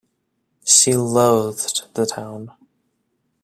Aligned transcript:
She 0.65 0.95
loathed 0.95 1.93
the 1.93 2.07
town. 2.07 2.49